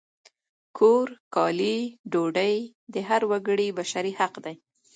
کور، 0.77 1.07
کالي، 1.35 1.77
ډوډۍ 2.11 2.55
د 2.93 2.95
هر 3.07 3.21
وګړي 3.31 3.67
بشري 3.77 4.13
حق 4.19 4.33
دی! 4.45 4.55